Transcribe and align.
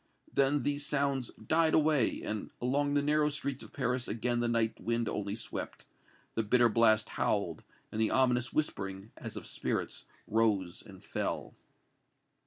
Then 0.33 0.63
these 0.63 0.83
sounds 0.83 1.29
died 1.45 1.75
away, 1.75 2.23
and 2.23 2.49
along 2.59 2.95
the 2.95 3.03
narrow 3.03 3.29
streets 3.29 3.61
of 3.61 3.71
Paris 3.71 4.07
again 4.07 4.39
the 4.39 4.47
night 4.47 4.81
wind 4.81 5.07
only 5.07 5.35
swept, 5.35 5.85
the 6.33 6.41
bitter 6.41 6.69
blast 6.69 7.07
howled 7.09 7.61
and 7.91 8.01
the 8.01 8.09
ominous 8.09 8.51
whispering, 8.51 9.11
as 9.15 9.35
of 9.35 9.45
spirits, 9.45 10.05
rose 10.27 10.81
and 10.83 11.03
fell. 11.03 11.53